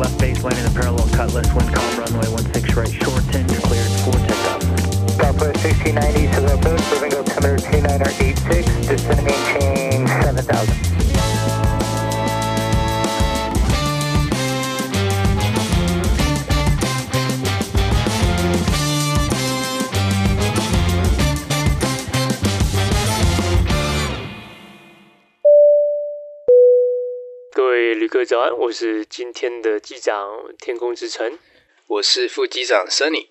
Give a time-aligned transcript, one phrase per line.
[0.00, 4.16] left base landing the parallel cutlass, wind calm runway 16 right, Short shorten, cleared for
[4.26, 4.62] takeoff.
[5.20, 10.89] Southwest 1690, Seville Coast, moving altimeter 2986, descending maintain 7000.
[28.20, 31.38] 位早安，我是今天的机长天空之城，
[31.86, 33.26] 我是副机长 Sunny。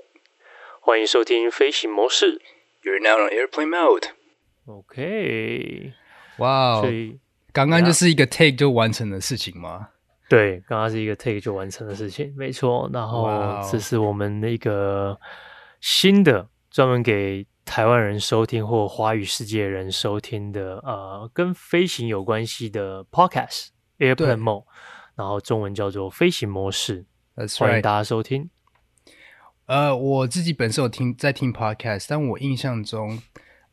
[0.81, 2.41] 欢迎收听飞行模式。
[2.81, 4.05] You're now on airplane mode。
[4.65, 5.93] OK，
[6.39, 6.91] 哇哦所！
[6.91, 7.19] 以
[7.53, 9.89] 刚刚就是一个 take 就完成的事情吗？
[10.27, 12.89] 对，刚刚是一个 take 就完成的事情，没错。
[12.91, 13.29] 然后
[13.71, 15.15] 这是我们的一个
[15.79, 23.67] 新的专门给台湾人收听或华语世界人收听的呃，跟飞行有关系的 podcast。
[23.99, 24.63] Airplane Mode，
[25.19, 27.03] 然后中文叫做飞行模式
[27.35, 28.49] ，That's 欢迎大家收听。
[29.65, 33.21] 呃，我自己本身有听在听 podcast，但我印象中，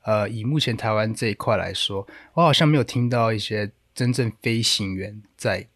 [0.02, 5.68] 呃，以目前台湾这一块来说，我好像没有听到一些真正飞行员在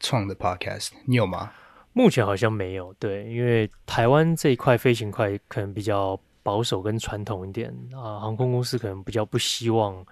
[0.00, 0.92] 创的 podcast。
[1.04, 1.52] 你有吗？
[1.92, 10.02] 目前好像没有，对，因为台湾这一块飞行块可能比较保守跟传统一点啊、呃，航空公司可能比较不希望，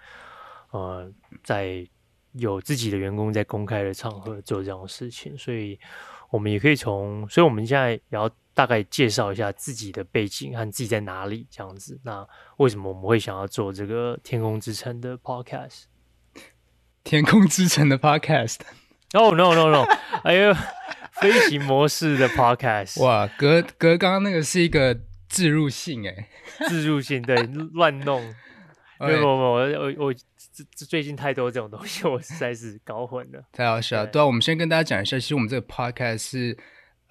[0.70, 1.10] 呃，
[1.42, 1.88] 在
[2.39, 5.79] 有自己的员工在公开的场合做这样的事情，所以
[6.31, 12.01] 我们也可以从，所以我们现在也要大概介绍一下自己的背景和自己在哪里这样子。
[12.05, 15.84] 那为什么我们会想要做这个天空之城的 podcast？
[17.05, 18.59] 天空之城的 podcast。
[19.12, 19.83] 哦、oh,，no no no，
[20.25, 20.53] 哎呦，
[21.12, 26.28] 飞行模式的 podcast，哇，哥哥，刚刚那个是一个置入性哎，
[26.69, 27.37] 置入性对
[27.73, 28.34] 乱弄，
[29.00, 30.14] 没有没有，我我我
[30.75, 34.06] 最近太多这种东西，我实在是搞混了，太好笑了。
[34.06, 36.56] 对啊，我们先跟大家讲一下，其实我们这个 podcast 是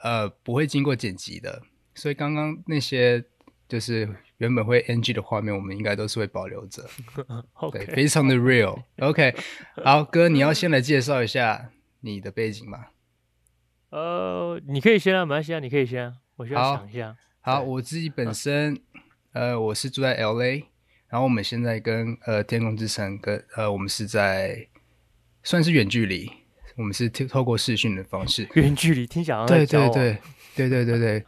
[0.02, 1.62] 呃不会经过剪辑的，
[1.94, 3.24] 所以刚刚那些
[3.68, 6.84] 就是原本会 NG 的画面，我们应该都是会保留着。
[7.72, 8.82] 对，非常的 real。
[9.00, 9.36] OK，
[9.84, 11.72] 好，哥，你要先来介绍一下
[12.02, 12.88] 你的背景吗？
[13.92, 17.16] 呃，你可以先啊，没关系啊，你可以先啊，我需要想一下。
[17.40, 18.78] 好，我自己本身，
[19.32, 20.66] 呃，我是住在 LA，
[21.10, 24.68] 然后我们现在跟呃天空之城跟呃我们是在
[25.44, 26.30] 算是远距离，
[26.76, 28.48] 我们是透透过视讯的方式。
[28.56, 30.18] 远距离听起来对对对
[30.56, 31.26] 对对对对，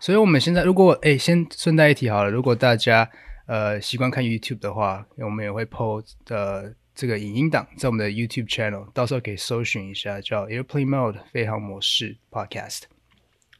[0.00, 3.08] 所以我们现在如果哎，先顺带一提好了，如果大家
[3.46, 6.74] 呃习惯看 YouTube 的话，我们也会 post 的。
[7.00, 12.86] 这个影音档在我们的 YouTube channel，到时候可以搜寻一下，叫 Airplane Mode 飞航模式 Podcast。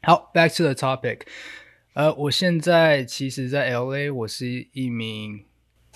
[0.02, 1.20] 好，Back to the topic。
[1.92, 5.44] 呃，我现在其实，在 LA，我是一名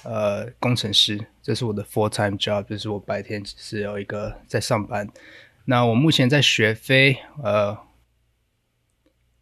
[0.05, 5.09] 呃工程师，这是我的 full time job，就是我白天只是有一个在上班。
[5.65, 7.79] 那我目前在学飞，呃，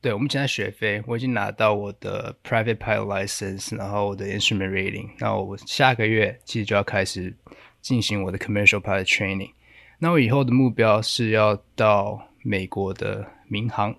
[0.01, 7.35] 对，我目前在学飞，我已经拿到我的 Private Pilot License，然后我的 Instrument Rating，那我下个月其实就要开始。
[7.83, 9.53] 进行我的 commercial pilot training，
[10.01, 13.97] 那我以后的目标是要到美国的民航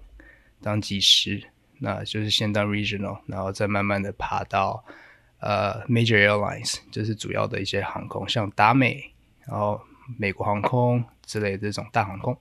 [0.62, 1.42] 当技师，
[1.80, 4.86] 那就是先当 regional，然后再慢慢的爬到
[5.42, 9.14] 呃 major airlines，就是主要的一些航空，像达美，
[9.46, 9.80] 然后
[10.18, 12.36] 美国航空之类的这种大航空。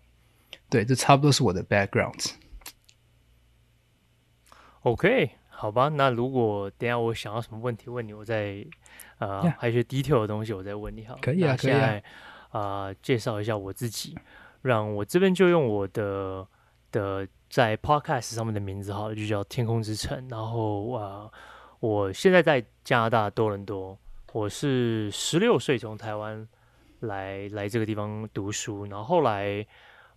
[0.68, 2.32] 对，这差不多是我的 background。
[4.82, 8.64] OK，好吧，那如果等下我想要什么问题问你，我再。
[9.18, 11.14] 呃.还有一些 detail 的东西，我再问你好。
[11.20, 12.00] 可以啊，可以啊。
[12.52, 14.16] 呃，介绍一下我自己，
[14.62, 16.48] 让我这边就用我的
[16.90, 20.26] 的在 podcast 上面的名字好了，就叫天空之城。
[20.30, 21.30] 然后呃，
[21.80, 23.98] 我现在在加拿大多伦多，
[24.32, 26.46] 我是十六岁从台湾
[27.00, 29.66] 来来这个地方读书，然后后来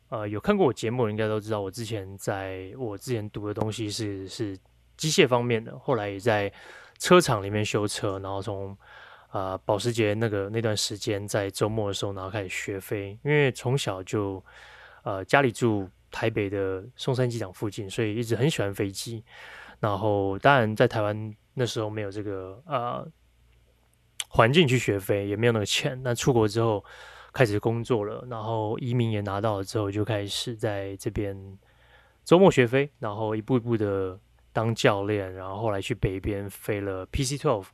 [0.10, 4.58] 呃有看过我节目应该都知道，我之前在我之前读的东西是是
[4.96, 6.52] 机械方面的，后来也在。
[7.00, 8.70] 车厂里面修车，然后从
[9.28, 13.20] 啊、呃、保时捷那个那段时间，在周末的时候，然后开始学飞。
[13.26, 14.42] 因为从小就
[15.04, 19.22] 呃家里住台北的松山机场附近，所以一直很喜欢飞机。
[19.82, 23.08] 然后当然在台湾那时候没有这个呃
[24.28, 26.00] 环境去学飞，也没有那个钱。
[26.04, 26.84] 那出国之后
[27.32, 31.36] 开始工作了，然后移民也拿到了之后，就开始在这边
[32.24, 34.20] 周末学飞，然后一步一步的。
[34.56, 37.66] 当教练，然后后来去北边飞了 PC twelve，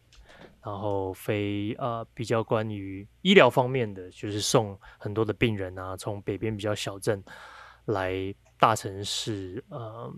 [0.64, 7.22] 然后飞呃比较关于医疗方面的，就是送很多的病人啊，从北边比较小镇
[7.84, 10.10] 来大城市呃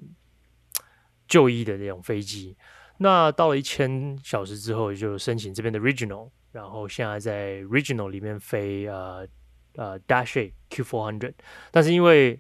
[1.28, 2.56] 就医的那种飞机。
[3.03, 9.27] 那到了一千小时之后，就申请这边的 Regional，然后现在在 Regional 里面飞呃
[9.75, 11.33] 呃 Dash A Q400，
[11.71, 12.39] 但是因为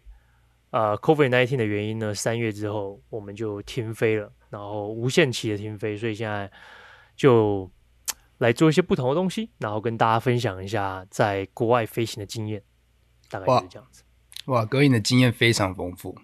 [0.69, 6.51] 呃 Covid nineteen 的原因呢，三月之后我们就停飞了，然后无限期的停飞，所以现在
[7.15, 7.71] 就
[8.37, 12.61] 来做一些不同的东西，然后跟大家分享一下在国外飞行的经验，
[13.31, 14.03] 大概就是这样子。
[14.45, 16.15] 哇，哇格印的经验非常丰富。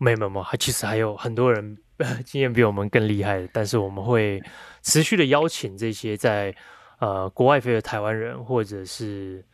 [0.00, 1.76] 没有没有没有，其实还有很多人
[2.24, 4.42] 经验比我们更厉害，但是我们会
[4.82, 6.54] 持续的邀请这些在
[6.98, 9.44] 呃国外飞的台湾人，或者是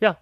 [0.00, 0.14] 呀，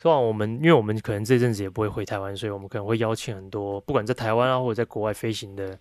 [0.00, 5.78] 希望我们，因为我们可能这阵子也不会回台湾，所以我们可能会邀请很多不管在台湾啊或者在国外飞行的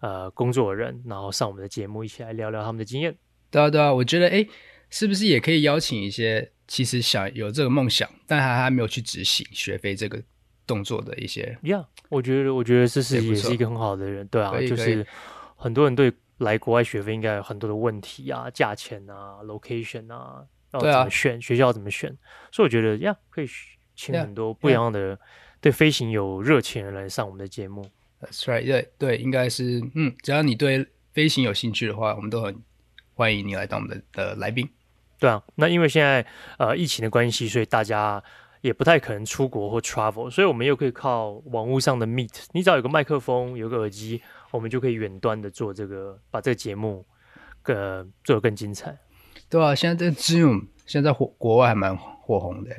[0.00, 3.16] 呃工作人，然后上我们的节目一起来聊聊他们的经验。
[3.50, 4.46] 对啊对啊，我觉得哎，
[4.90, 10.22] 是不是也可以邀请一些其实想有这个梦想，但还还没有去执行学飞这个。
[10.66, 15.06] 动作的一些，呀、yeah，我觉得，我觉得这是也是一个很好的人，对啊，就是
[15.54, 22.16] 很多人对来国外学费应该有很多的问题啊，价钱啊，location 啊，要怎么选，学校怎么选，
[22.50, 23.46] 所以我觉得呀，可以
[23.94, 25.18] 请很多不一样的
[25.60, 27.88] 对飞行有热情的人来上我们的节目。
[28.20, 32.56] That's right，对对，应该是，嗯，只要你对飞行有兴趣的话，我们都很
[33.14, 34.68] 欢迎你来当我们的的来宾。
[35.20, 36.26] 对啊，那因为现在
[36.58, 38.22] 呃疫情的关系，所以大家。
[38.66, 42.46] 也不太可能出国或 travel，所以我们又可以靠网络上的 meet。
[42.52, 44.20] 你只要有个麦克风，有个耳机，
[44.50, 47.06] 我们就可以远端的做这个，把这个节目
[47.62, 48.98] 更做得更精彩。
[49.48, 52.70] 对啊，现在这 Zoom 现在国国外还蛮火红的。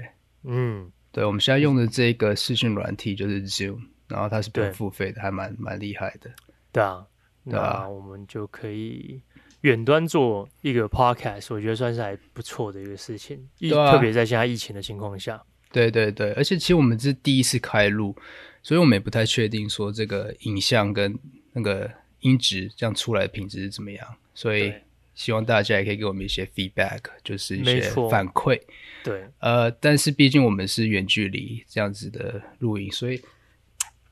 [0.44, 3.80] 嗯，对，我们现在用的这个视讯软体就是 Zoom，
[4.10, 6.30] 然后它是不用付费的，还蛮蛮厉害的。
[6.74, 7.07] 对啊，
[7.50, 9.22] 对啊，我们就可以
[9.62, 13.48] 远端做一个 podcast，我觉得算是还不错的一个事情。
[13.62, 15.42] 特别在现在疫情的情况下。
[15.72, 18.16] 对对对，而且其实我们是第一次开录，
[18.64, 21.18] 所以我们也不太确定说这个影像跟
[21.54, 21.90] 那个
[22.22, 24.74] 音质这样出来的品质是怎么样，所以
[25.14, 28.60] 希望大家也可以给我们一些 feedback，就是一些反馈。
[29.04, 33.22] 对，呃，但是毕竟我们是远距离这样子的录音，所以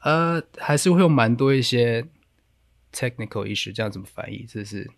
[0.02, 2.06] 呃还是会有蛮多一些
[2.94, 4.46] technical issue，这样怎么翻译？
[4.48, 4.90] 这是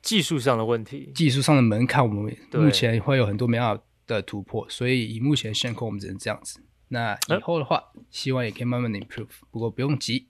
[0.00, 6.62] 技术上的问题，技术上的门槛，我们目前会有很多没办法的突破，所以以目前现况，我们只能这样子。
[6.88, 10.28] 那以后的话，啊、希望也可以慢慢的 improve，不过不用急。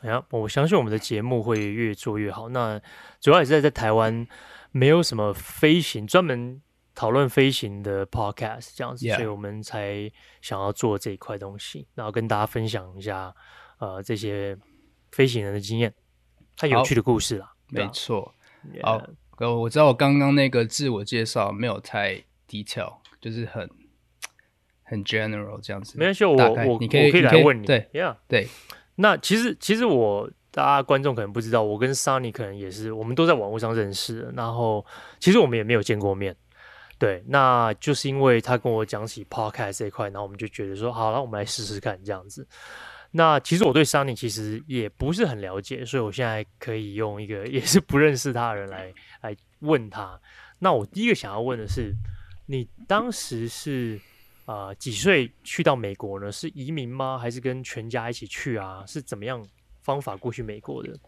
[0.00, 2.48] 哎呀，我相信我们的节目会越做越好。
[2.48, 2.80] 那
[3.20, 4.26] 主要也是在在台湾
[4.72, 6.60] 没有什么飞行专门
[6.94, 10.10] 讨论飞行的 podcast 这样子，所以我们才
[10.42, 13.34] 想要做这一块东西，然后跟大家分享一下
[13.78, 14.58] 呃这些
[15.12, 15.94] 飞行人的经验，
[16.56, 17.52] 太有趣的故事了。
[17.68, 18.34] 没错。
[18.82, 19.00] 好，
[19.38, 22.24] 我知道我刚刚那个自我介绍没有太。
[22.48, 23.68] Detail 就是很
[24.82, 28.46] 很 general 这样子，没关系，我我你可以我可以来问你，对，yeah，对。
[28.96, 34.86] 那其实其实我大家观众可能不知道，我跟 Sunny 可能也是，我们都在网络上认识的，然后
[35.18, 36.34] 其实我们也没有见过面，
[36.98, 37.22] 对。
[37.26, 42.46] 那就是因为他跟我讲起 podcast 这一块，然后我们就觉得说，好了，我们来试试看这样子。
[43.10, 50.18] 那其实我对 Sunny 其实也不是很了解，所以我现在可以用一个 也是不认识他的人来来问他。
[50.60, 51.92] 那我第一个想要问的是。
[52.46, 54.00] 你当时是
[54.44, 56.30] 啊、呃、几岁去到美国呢？
[56.30, 57.18] 是移民吗？
[57.18, 58.84] 还是跟全家一起去啊？
[58.86, 59.44] 是怎么样
[59.82, 60.98] 方法过去美国的？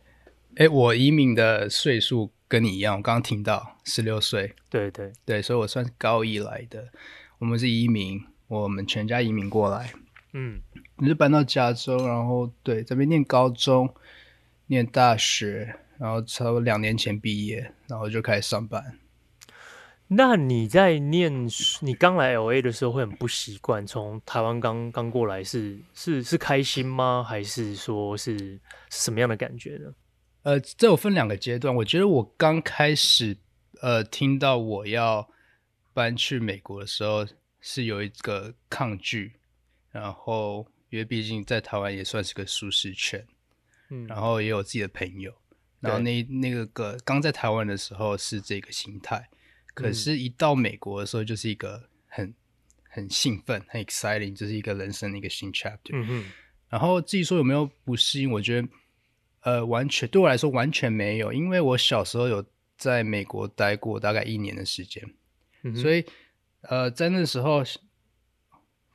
[0.56, 4.54] 哎、欸，我移民的岁数跟你一样，我刚刚听到十六岁。
[4.68, 6.88] 对对对，所以我算是高一来的。
[7.38, 9.92] 我们是移民，我们全家移民过来。
[10.32, 10.60] 嗯，
[10.96, 13.94] 你是搬到加州，然后对这边念高中、
[14.66, 18.98] 念大学，然后差不多两年前毕业，然后就开始上班。
[20.10, 21.46] 那你在念
[21.82, 27.22] 你刚来 LA 的时候会很不习惯，从台湾刚刚过来是是是开心吗？
[27.22, 29.92] 还是说是，什么样的感觉呢？
[30.44, 31.74] 呃，这我分两个阶段。
[31.74, 33.36] 我觉得我刚开始
[33.82, 35.28] 呃听到我要
[35.92, 37.26] 搬去美国的时候
[37.60, 39.34] 是有一个抗拒，
[39.90, 43.26] 然后因为毕竟在台湾也算是个舒适圈，
[43.90, 45.30] 嗯，然后也有自己的朋友，
[45.80, 49.28] 然后那那个个刚在台湾的时候是这个心态。
[49.82, 52.34] 可是，一到美国的时候，就是一个很
[52.88, 55.90] 很兴奋、很 exciting，就是一个人生的一个新 chapter。
[55.92, 56.24] 嗯哼。
[56.68, 58.68] 然后至于说有没有不适应，我觉得，
[59.40, 62.44] 呃，完全对我来说完全没有，因为我小时候有
[62.76, 65.02] 在美国待过大概一年的时间，
[65.62, 66.04] 嗯、所以，
[66.62, 67.62] 呃，在那时候，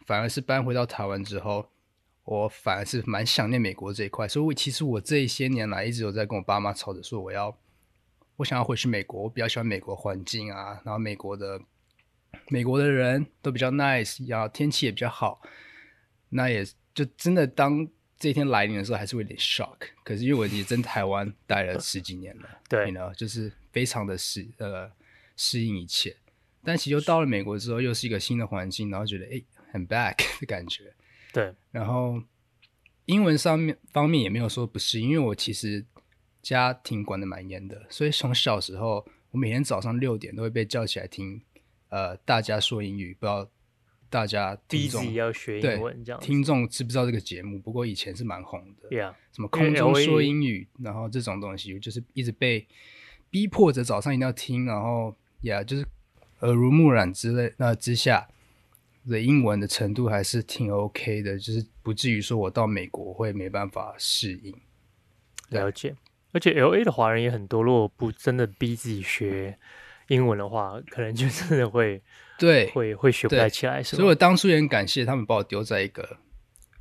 [0.05, 1.67] 反而是搬回到台湾之后，
[2.25, 4.27] 我反而是蛮想念美国这一块。
[4.27, 7.57] 所以我其实我这些年来一直有在跟我爸妈吵着说我要。
[8.37, 11.61] 我想要回去美国，我比较喜欢美国环境啊，然后美国的
[12.49, 15.41] 美国的人都比较 nice，然后天气也比较好。
[16.29, 17.87] 那也就真的当
[18.17, 19.77] 这一天来临的时候，还是会有点 shock。
[20.03, 24.91] 可是因为我也在台湾待了十几年了，对，呢，就是非常的适呃
[25.35, 26.15] 适应一切。
[26.63, 30.93] 但其实又到了美国之后，又是一个新的环境，然后觉得哎很 back 的感觉。
[31.31, 32.21] 对，然后
[33.05, 35.85] 英文上面方面也没有说不适应，因为我其实
[36.43, 41.41] 家庭管得蛮严的，所以从小时候我每天早上六点都会被叫起来听，
[41.89, 43.49] 呃，大家说英语，不知道
[44.11, 47.57] 大家听众要学英文这样，听众知不知道这个节目？
[47.57, 52.67] 不过以前是蛮红的，Yeah，什么空中说英语，然后这种东西就是一直被
[53.31, 55.87] 逼迫着早上一定要听，然后呀，yeah, 就是
[56.41, 58.27] 耳濡目染之类那之下。
[59.05, 64.55] 的英文的程度还是挺 OK 的，就是不至于说我到美国会没办法适应。
[65.49, 65.93] 了解，
[66.33, 69.57] 而且 LA 的华人也很多，如果不真的逼自己学
[70.07, 72.01] 英文的话，可能就真的会
[72.37, 73.81] 对会会学不太起来。
[73.81, 76.17] 所以我当初也很感谢他们把我丢在一个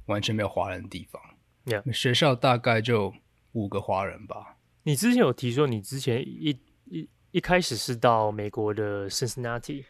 [0.06, 1.22] 完全没有华人的地方。
[1.64, 1.92] Yeah.
[1.92, 3.14] 学校大概就
[3.52, 4.56] 五个华人吧。
[4.82, 9.84] 你之前有提说，你之前一一一开始是到美国的 Cincinnati。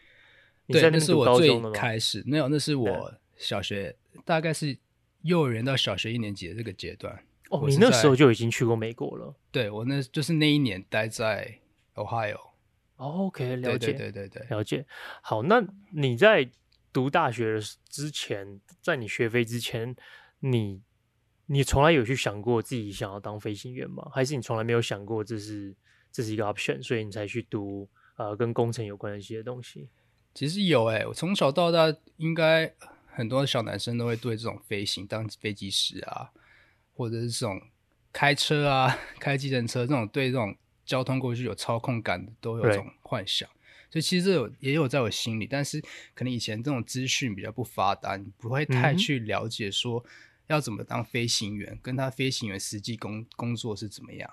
[0.65, 4.77] 你在那，对，那是我最开始没有，那是我小学大概是
[5.23, 7.23] 幼儿园到小学一年级的这个阶段。
[7.53, 9.35] 哦，你那时候就已经去过美国了？
[9.51, 11.59] 对，我那就是那一年待在
[11.93, 12.39] Ohio。
[12.95, 14.85] 哦，OK，了解，对对对对，了解。
[15.21, 16.49] 好，那你在
[16.91, 19.95] 读大学之前，在你学飞之前，
[20.39, 20.81] 你
[21.45, 24.09] 你从来有去想过自己想要当飞行员吗？
[24.11, 25.75] 还是你从来没有想过这是
[26.11, 29.89] 这是一个 option，所以你才去读呃跟工程有关的一些东西？
[30.33, 32.73] 其实有诶，我从小到大应该
[33.05, 36.31] 很多小男生都会对这种飞行当飞机师啊，
[36.93, 37.61] 或者是这种
[38.11, 43.49] 开车啊、 开计程车这种对这种交通工具有操控感的都有这种幻想。
[43.89, 45.79] 所以其实这有也有在我心里，但是
[46.15, 50.03] 可能以前这种资讯比较不发达，你不会太去了解说
[50.47, 54.29] 要怎么当飞行员，跟他飞行员实际工工作是怎么样。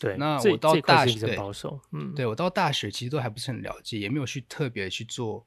[0.00, 5.44] 对，那我到大学，保守，嗯，对我到大学其实都还不是很了解，也没有去特别去做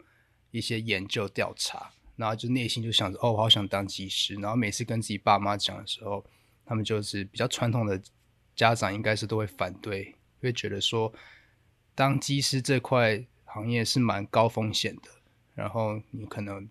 [0.51, 4.35] 一些研究调查，然后就内心就想着，哦，我好想当技师。
[4.35, 6.25] 然后每次跟自己爸妈讲的时候，
[6.69, 7.99] 他们就是比较传统的
[8.55, 11.11] 家长，应该是都会反对，会觉得说，
[11.95, 15.09] 当机师这块行业是蛮高风险的，
[15.55, 16.69] 然后你可能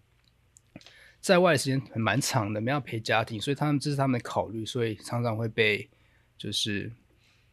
[1.21, 5.91] 在外的时间还蛮长的，没有陪家庭，所以他们这是他们的考虑，所以常常会被
[6.39, 6.93] 就是。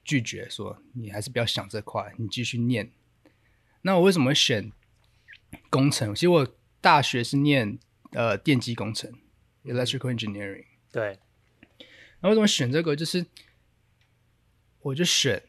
[0.08, 2.92] 拒绝说，你还是不要想这块，你继续念。
[3.82, 4.72] 那我为什么会选
[5.72, 6.14] 工程？
[6.14, 6.48] 其实我
[6.80, 7.80] 大学是念
[8.12, 9.12] 呃电机工程
[9.64, 10.66] （electrical engineering）。
[10.92, 11.18] 对。
[12.22, 12.96] 那为什么选这个？
[12.96, 13.26] 就是
[14.82, 15.42] 我就选，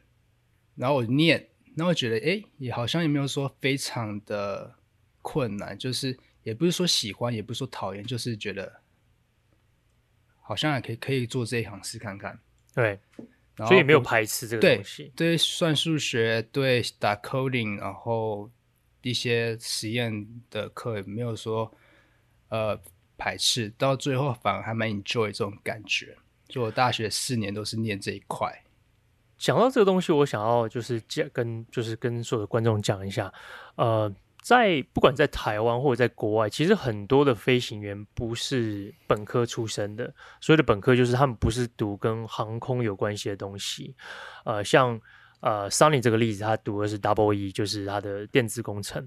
[0.74, 4.74] 然后我念，然后我觉得哎，也好像也没有说非常的
[5.22, 8.80] 困难，就是也不是说喜欢，也不是说讨厌，就是觉得
[10.40, 12.38] 好像也可以可以做这一行试看看。
[12.74, 12.98] 对。
[13.58, 18.50] 所以也没有排斥这个东西，对，对算数学，对打 coding，然后
[19.00, 21.74] 一些实验的课也没有说
[22.50, 22.78] 呃
[23.16, 26.18] 排斥，到最后反而还蛮 enjoy 这种感觉。
[26.48, 28.62] 就我大学四年都是念这一块。
[29.38, 33.32] 讲到这个东西，我想要就是讲跟就是跟所有的观众讲一下，
[33.76, 34.12] 呃。
[34.42, 40.14] 在不管在台湾或者在国外，其实很多的飞行员不是本科出身的。
[40.40, 43.96] 所谓的本科就是他们不是读跟航空有关系的东西。
[44.44, 45.00] 呃，像
[45.40, 49.04] 呃 Sunny 这个例子，他读的是 Double E，就是他的电子工程。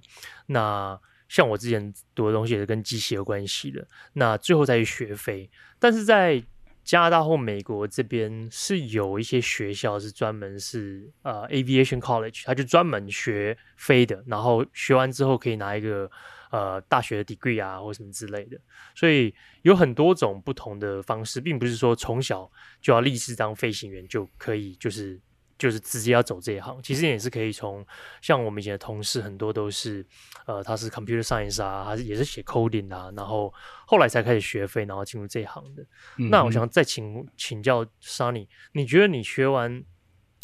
[0.47, 3.87] 那像我之前读的东西也是跟机械有关系的。
[4.11, 6.43] 那最后再去学飞，但是在
[6.83, 16.09] 加拿大或美国这边是有一些学校是专门是呃 Aviation College，他就专门学飞的，然后学完之后可以拿一个
[16.51, 18.59] 呃大学的 degree 啊或什么之类的，
[18.95, 22.49] 所以有很多种不同的方式，并不是说从小
[22.81, 25.19] 就要立志当飞行员就可以就是。
[25.59, 27.85] 就是直接要走这一行，其实也是可以从
[28.21, 30.03] 像我们以前的同事很多都是，
[30.47, 33.53] 呃，他是 computer science 啊，他是也是写 coding 啊，然后
[33.85, 35.83] 后来才开始学费，然后进入这一行的。
[36.17, 39.83] 嗯、那我想再请请教 Sunny，你觉得你学完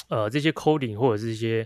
[0.10, 1.66] 呃这些 coding 或者是一些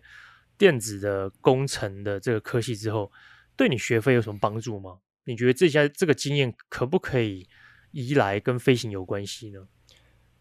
[0.57, 3.11] 电子的工程的这个科系之后，
[3.57, 4.99] 对你学费有什么帮助吗？
[5.25, 7.47] 你觉得这些这个经验可不可以
[7.91, 9.67] 移来跟飞行有关系呢？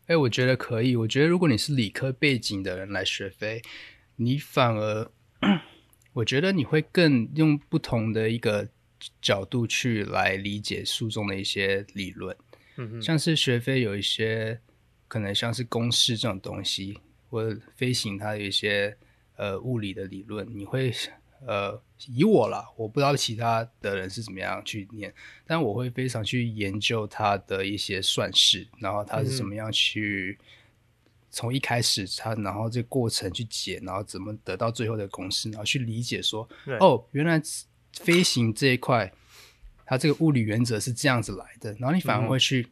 [0.09, 0.97] 哎，我觉得可以。
[0.97, 3.61] 我觉得如果你是理科背景的人来学飞，
[4.17, 5.11] 你反而，
[6.15, 8.67] 我觉得你会更用不同的一个
[9.21, 12.35] 角度去来理解书中的一些理论。
[12.77, 14.59] 嗯哼，像是学飞有一些
[15.09, 16.99] 可能像是公式这种东西，
[17.29, 18.97] 或者飞行它有一些
[19.37, 20.91] 呃物理的理论，你会。
[21.47, 25.13] 呃，以我啦，我不知道其他的人是怎么样去念，
[25.47, 30.39] 但我会非常去研究他的一些算式，然后他是怎么样去
[31.31, 36.49] 从一开始他，然后这个过程去解，然后怎么得到最后的公式，然后去理解说，
[36.81, 37.41] 哦，原来
[37.93, 39.13] 飞行这一块，
[39.85, 42.69] 它这个物理原则是这样子来的，然后你反而会去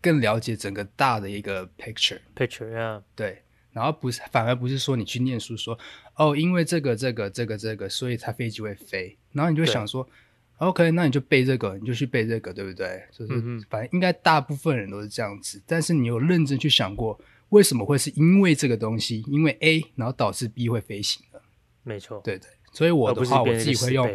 [0.00, 5.78] 更了解整个大的一个 picture picture 啊、yeah.，对，然后不是反而不是说你去念书说
[6.14, 10.08] 哦，因为这个这个这个这个，所以它飞机会飞，然后你就想说
[10.58, 13.02] ，OK，那你就背这个，你就去背这个，对不对？
[13.10, 21.40] 就是、嗯、反正应该大部分人都是这样子，但是你有认真去想过，为什么会是因为这个东西，因为 A，然后导致 B 会飞行的？
[21.82, 24.10] 没错，对对，所以我的话我自己会用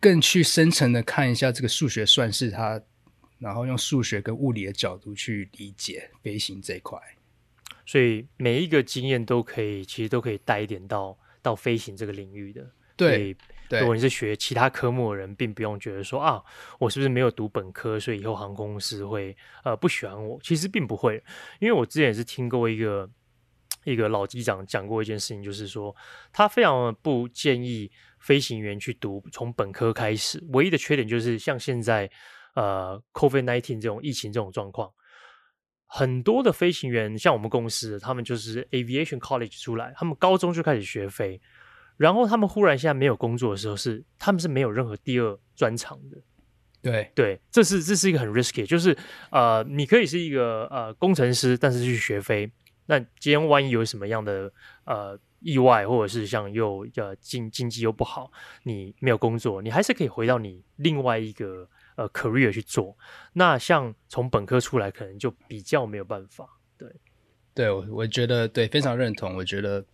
[0.00, 2.80] 更去深层的看一下这个数学算式它。
[3.38, 6.98] 然后用数学跟物理的角度去理解飞行这一块，
[7.86, 12.68] 所以每一个经验都可以，其实都可以带一点到到飞行这个领域的。
[12.96, 13.36] 对，
[13.70, 16.42] 如果你是学其他科目的人，并不用觉得说啊，
[16.78, 20.38] 我是不是没有读本科，所以以后航空公司会呃不喜欢我？
[20.42, 21.22] 其实并不会，
[21.60, 23.08] 因为我之前也是听过一个
[23.84, 25.94] 一个老机长讲过一件事情，就是说
[26.32, 32.10] 他非常不建议飞行员去读从本科开始，唯一的缺点就是像现在。
[32.56, 34.90] 呃 COVID nineteen 这种疫情这种状况，
[35.88, 41.40] 很多的飞行员像我们公司，他们就是 Aviation College 出来，他们高中就开始学飞，
[41.96, 46.18] 然后他们忽然现在没有工作的时候是，是他们是没有任何第二专长的。
[46.82, 48.96] 对对，这是这是一个很 risky，就是
[49.30, 52.50] 呃，你可以是一个呃工程师，但是去学飞，
[52.86, 54.52] 那今天万一有什么样的
[54.84, 58.30] 呃意外，或者是像又呃经经济又不好，
[58.64, 61.68] 你没有工作，你还是可以回到你另外一个。
[61.96, 62.96] 呃，career 去做，
[63.32, 66.48] 那像从本科出来，可能就比较没有办法。
[66.78, 66.88] 对，
[67.54, 69.34] 对，我我觉得对，非常认同。
[69.34, 69.84] 我觉得，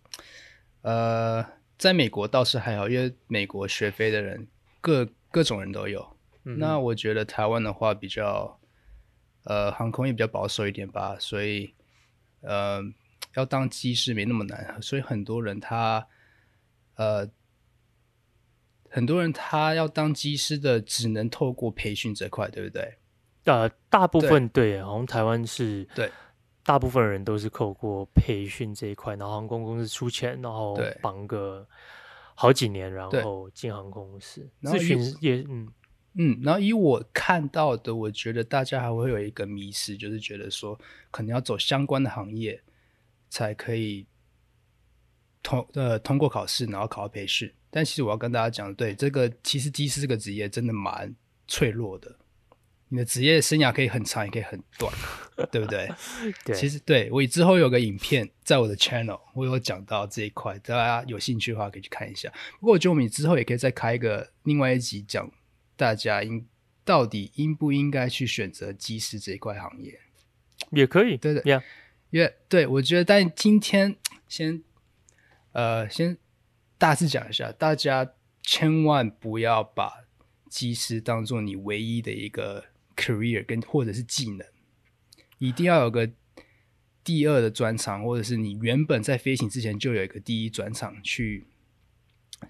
[0.81, 1.45] 呃，
[1.77, 4.47] 在美国倒是还好，因为美国学飞的人
[4.81, 6.17] 各各种人都有。
[6.43, 6.59] 嗯。
[6.59, 8.59] 那我觉得台湾的话比较，
[9.45, 11.73] 呃，航空业比较保守一点吧，所以，
[12.41, 12.81] 呃，
[13.35, 16.05] 要当机师没那么难，所以很多人他，
[16.95, 17.29] 呃。
[18.93, 22.93] 很多人他要当机师的，只能透过培训这块，对不对？
[23.45, 26.11] 呃，大部分对，好像台湾是，对，
[26.63, 31.67] 大部分人都是透过培训这一块，然后航空公司出钱，然后绑个
[32.35, 34.47] 好几年，然后进航空公司。
[34.61, 35.67] 咨询也，嗯
[36.13, 40.79] 嗯，然后以我看到的，我觉得大家还会有一个迷失，就是觉得说，
[41.09, 42.61] 可能要走相关的行业
[43.27, 44.05] 才可以
[45.41, 47.51] 通呃通过考试，然后考到培训。
[47.75, 51.15] 但其实我要跟大家讲，对这个，其实机师这个职业真的蛮
[51.47, 52.15] 脆弱的。
[52.89, 54.93] 你的职业生涯可以很长，也可以很短，
[55.51, 55.91] 对不对？
[56.45, 56.55] 对。
[56.55, 62.31] 其实对我之后有个影片在我的 channel，我有讲到这一块，大家有兴趣的话可以去看一下。
[62.59, 65.31] 不过我觉得我们之后也可以再开一个另外一集，讲
[65.75, 66.45] 大家应
[66.85, 69.99] 到底应不应该去选择机师这一块行业，
[70.69, 71.17] 也可以。
[71.17, 71.63] 对的，Yeah，
[72.11, 73.95] 因为对我觉得，但今天
[74.27, 74.61] 先
[75.53, 76.19] 呃先。
[76.83, 80.03] 大致讲一下，大家千万不要把
[80.49, 82.61] 机师当做你唯一的一个
[82.97, 84.45] career 跟或者是技能，
[85.37, 86.11] 一定要有个
[87.01, 91.47] 第二的专长，或者是你原本在飞行之前就有一个第一专长去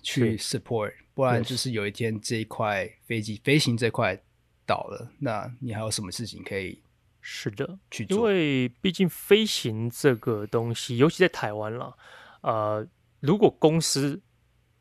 [0.01, 4.19] 去 support，不然就是有一天这一块飞机飞行这块
[4.65, 6.81] 倒了，那你还有什么事情可以
[7.21, 8.17] 是的去做？
[8.17, 11.95] 因为毕竟飞行这个东西，尤其在台湾了，
[12.41, 12.87] 呃。
[13.23, 14.21] 如果公司，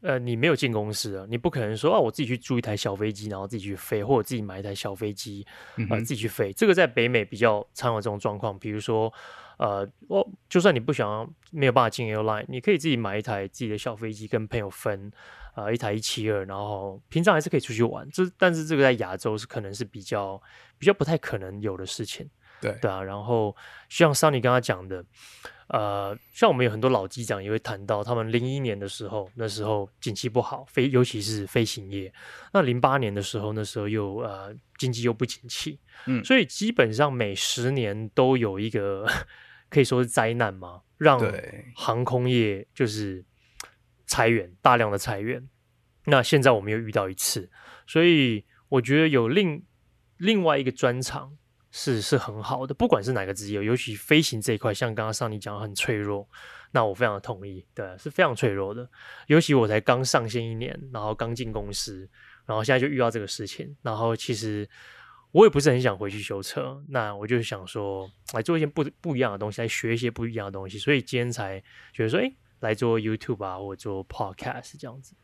[0.03, 5.47] 呃，你没有进公司啊，你不可能说啊，我自己去租一台小飞机，然后自己去飞，或者自己买一台小飞机，
[5.89, 6.53] 呃，自己去飞。
[6.53, 8.59] 这个在北美比较常有这种状况。
[8.59, 9.13] 比如说，
[9.59, 15.13] 呃，我就算你不想要，没有办法进 airline，你可以自己买一台自己的小飞机，跟朋友分，
[15.55, 18.09] 呃，一台一七二，然后平常还是可以出去玩。
[18.11, 20.43] 这但是这个在亚洲是可能是比较
[20.79, 22.29] 比较不太可能有的事情。
[22.61, 23.55] 对对啊，然后
[23.89, 25.05] 像 Sunny 刚刚讲的。
[25.73, 32.13] 呃，像我们有很多老机长也会谈到，他们零一年的时候，那时候景气不好，飞尤其是飞行业。
[32.53, 39.07] 那零八年的时候，那时候又呃经济又不景气，嗯，所以基本上每十年都有一个
[39.71, 41.19] 可以说是灾难嘛，让
[41.75, 43.25] 航空业就是
[44.05, 45.49] 裁员，大量的裁员。
[46.05, 47.51] 那现在我们又遇到一次，
[47.87, 49.65] 所以我觉得有另
[50.19, 51.39] 另外一个专长。
[51.75, 56.29] 是是很好的，不管是哪个职业，尤其飞行这一块，像刚刚上你讲很脆弱，
[56.71, 58.89] 那我非常的同意，对，是非常脆弱的。
[59.27, 62.09] 尤其我才刚上线一年，然后刚进公司，
[62.45, 64.69] 然后现在就遇到这个事情，然后其实
[65.31, 71.59] 我也不是很想回去修车，那我就想说来做一些不不一样的东西，来学一些不一样的东西，所以今天才
[71.95, 72.31] 觉得说，哎，
[72.61, 75.15] 来做 YouTube 啊，或者做 Podcast 这样子。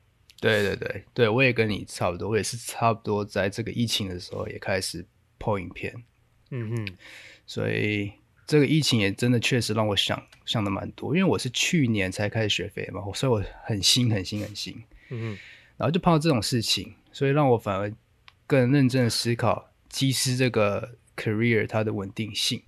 [0.41, 5.05] 对对对对，我也跟你差不多，我也是差不多在这个疫情的时候也开始
[5.39, 5.93] po 影片。
[6.51, 6.89] 嗯哼，
[7.47, 8.13] 所以
[8.47, 14.83] 这个疫情也真的确实让我想想的蛮多，因为我是去年才开始学飞嘛，所以我很新很新很新。
[15.11, 15.39] 嗯哼，
[15.77, 17.93] 然后就碰到这种事情，所以让我反而
[18.47, 22.63] 更认真的思考机师这个 career 它的稳定性，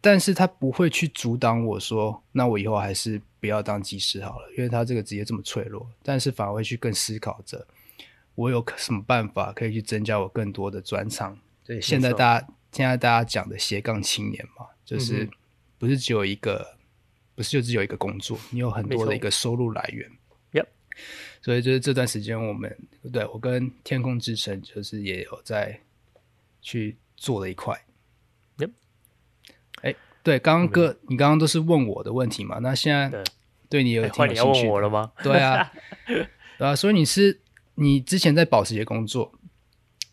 [0.00, 5.88] 但是它不会去阻挡我说，那我以后还是不要当机师好了，因为他这个职业这么脆弱。
[6.02, 7.66] 但是反而会去更思考着，
[8.34, 11.38] 我有什么办法可以去增加我更多的专长。
[11.64, 15.26] 对，现在大家现在大家讲的斜杠青年嘛，就是
[15.78, 16.78] 不是只有一个，嗯、
[17.34, 20.10] 不是就只有一个工作，你有很多的一个收入来源。
[20.52, 20.66] Yep
[21.40, 22.76] 所以就是这段时间，我们
[23.10, 25.80] 对我跟天空之城就是也有在
[26.60, 27.74] 去做了一块。
[28.58, 28.70] 哎 Yep.，
[29.80, 32.58] 哎对，刚刚哥，你刚刚都是问我的问题嘛？
[32.58, 33.24] 那现在
[33.70, 34.18] 对你有兴趣？
[34.18, 35.12] 换你要问我了吗？
[35.22, 35.72] 对啊，
[36.58, 36.76] 对啊。
[36.76, 37.40] 所以你是
[37.76, 39.32] 你之前在保时捷工作，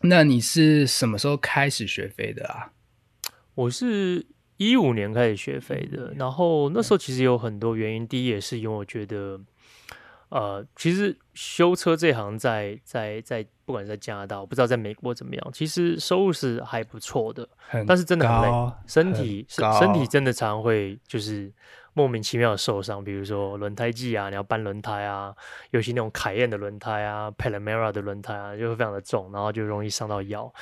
[0.06, 2.72] 那你是什么时候开始学飞的啊？
[3.54, 8.06] 我是一五年开始学飞的，然后那时候其实有很多原因。
[8.06, 9.40] 第一也是因为我觉得。
[10.30, 17.48] 呃，其实修车这行在在在，不管在加拿大，我不知道在美国怎么样，其实收入是还不错的，
[17.86, 21.52] 但是真的很累，身体身身体真的常常会就是
[21.94, 25.34] 莫名其妙的受伤，比如说轮胎季啊，你要搬轮胎啊，
[25.70, 30.52] 尤其那种凯宴的轮胎啊，Panamera 的轮胎啊，就会非常的重，然后就容易伤到腰。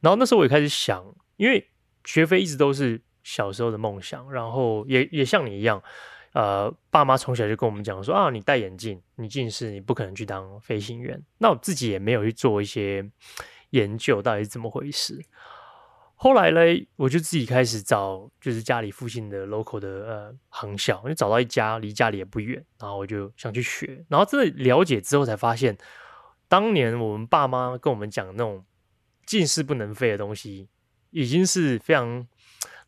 [0.00, 1.04] 然后那时候我也开始想，
[1.36, 1.68] 因为
[2.04, 5.82] 学飞一直都是小时候的梦想，然后也也像你一样。
[6.34, 11.20] 呃，爸妈从小就跟我们讲说啊，你戴眼镜，你近视，你不可能去当飞行员。
[11.38, 13.04] 那我自己也没有去做一些
[13.70, 15.18] 研究，到底是怎么回事。
[16.20, 16.60] 后来呢，
[16.96, 24.04] 我就自己开始找，就是家里附近的 local 的呃航校，就找到一家离家里也不远，然后我就想去学。
[24.08, 25.78] 然后真的了解之后，才发现
[26.48, 28.64] 当年我们爸妈跟我们讲那种
[29.24, 30.68] 近视不能飞的东西，
[31.10, 32.26] 已经是非常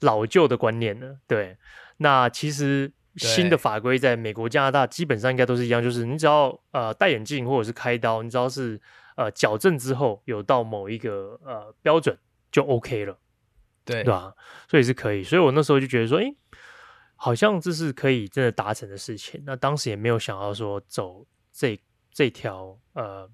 [0.00, 1.18] 老旧的观念了。
[1.26, 1.56] 对，
[1.98, 2.92] 那其实。
[3.16, 8.80] 新的法规在美国、加拿大基本上应该都是一样，就是你只要呃戴眼镜或者是开刀，你只要是
[9.16, 12.16] 呃矫正之后有到某一个呃标准
[12.50, 13.18] 就 OK 了，
[13.84, 14.34] 对对吧？
[14.68, 16.36] 所以是可以，所以我那时候就觉得说，诶，
[17.16, 19.42] 好像这是可以真的达成的事情。
[19.44, 21.80] 那当时也没有想要说走这
[22.12, 23.30] 这条呃，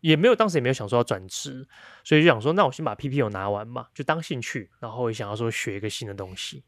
[0.00, 1.66] 也没有当时也没有想说要转职，
[2.04, 6.64] 所以就想说，那我先把 PPO 拿完嘛，就当兴趣，然后也想要说学一个新的东西。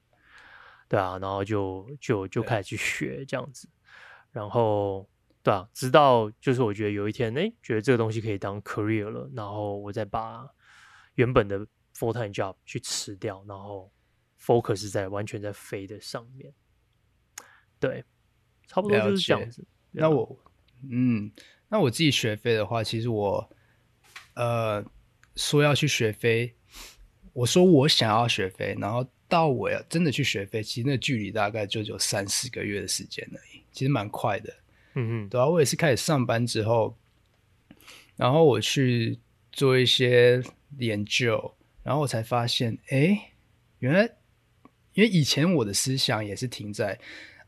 [0.88, 3.68] 对啊，然后就就就开始去学这样子，
[4.32, 5.08] 然后
[5.40, 10.44] 对啊，直到就是我觉得有一天，哎，觉得这个东西可以当 career 了，然后我再把
[11.14, 11.58] 原本的
[11.94, 13.90] full time job 去辞掉，然后
[14.40, 16.52] focus 在完全在飞的上面。
[17.78, 18.04] 对，
[18.66, 19.64] 差不多就是这样子。
[19.90, 20.38] 那我，
[20.88, 21.30] 嗯，
[21.68, 23.50] 那我自己学飞的话，其实我
[24.34, 24.84] 呃
[25.36, 26.54] 说要去学飞，
[27.32, 29.06] 我说我想要学飞，然后。
[29.30, 34.52] 到我要真的去学飞，其实那距离大概就只有三四个月的时间而已，其实蛮快的。
[34.94, 36.98] 嗯嗯，对啊，我也是开始上班之后，
[38.16, 39.20] 然后我去
[39.52, 40.42] 做一些
[40.78, 43.30] 研究，然后我才发现，哎，
[43.78, 44.08] 原来
[44.94, 46.98] 因为以前我的思想也是停在，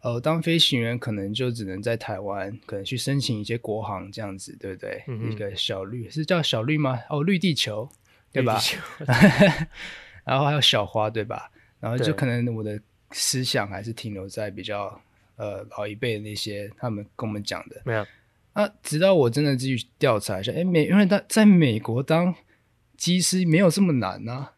[0.00, 5.02] 呃，当飞行员可能就只能在台湾，可能去申请一些国航这样子，对不对？
[5.30, 7.00] 一个小绿是叫小绿吗？
[7.10, 7.88] 哦，绿地球，
[8.32, 8.60] 对吧？
[10.24, 11.50] 然后还有小花，对吧？
[11.80, 12.80] 然后就可能我的
[13.10, 15.00] 思想还是停留在比较
[15.36, 17.82] 呃老一辈的那些他们跟我们讲的。
[17.84, 18.06] 没有
[18.52, 22.32] 啊，直到我真的继续调查一下，哎，美因为他在美国当
[23.02, 24.52] 机师没有这么难啊。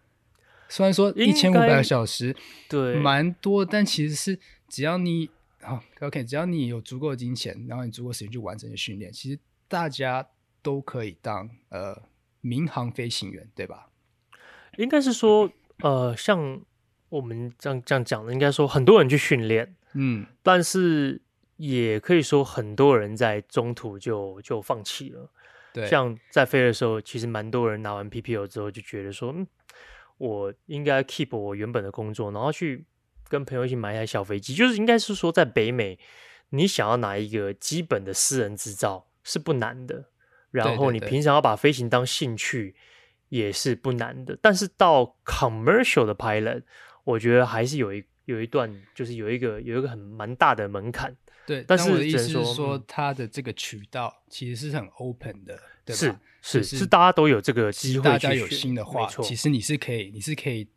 [0.68, 2.37] 虽然说一千五百个小时，
[2.68, 5.30] 对，蛮多，但其实是只要你
[5.62, 10.28] 好、哦、OK，只要你有足够的金钱，然后你足够时间去完成的训练，其实大家
[10.61, 12.02] 都可以当呃
[12.42, 13.88] 民航飞行员，对吧？
[14.76, 16.61] 应该是说呃像。
[17.11, 21.22] 我们这样这样讲的，应该说很多人去训练，嗯，但是
[21.59, 25.30] 也可以说很多人在中途就就放弃了。
[25.74, 29.44] 对，像在飞的时候，其实蛮多人拿完 PPL 之后就觉得说，嗯，
[30.18, 32.87] 我应该 keep 我原本的工作，然后去
[33.28, 34.54] 跟朋友一起买一台小飞机。
[34.54, 35.98] 就是应该是说，在北美，
[36.50, 40.10] 你想要拿一个基本的私人执照是不难的，
[40.52, 42.76] 然后你平常要把飞行当兴趣
[43.30, 46.62] 也是不难的，但是到 commercial 的 pilot。
[47.02, 51.14] 我觉得还是有一有一段，就是有一个有一个很蛮大的门槛。
[51.46, 56.20] 对，但是我的意思是说，它的这个渠道其实是很 open 的，对吧？
[56.40, 58.04] 是是是，大家都有这个机会。
[58.04, 60.68] 大家有心的话，其实你是可以，你是可以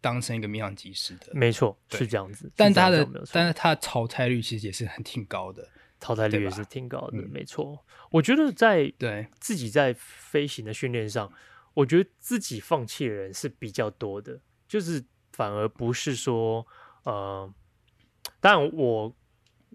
[0.00, 1.28] 当成一个民航技师的。
[1.32, 2.50] 没错，是这样子。
[2.56, 5.68] 但它的，但是它的淘汰率其实也是很挺高的，
[6.00, 7.18] 淘汰率也是挺高的。
[7.30, 11.32] 没错，我觉得在对自己在飞行的训练上，
[11.74, 15.04] 我觉得自己放弃的人是比较多的，就是。
[15.32, 16.66] 反而不是说，
[17.02, 17.52] 呃，
[18.40, 19.14] 当然我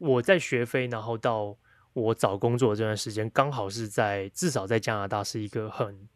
[0.02, 1.56] 我在学飞，然后到
[1.94, 6.10] 我找工作这段时间，刚好是在至少在加拿大是一个很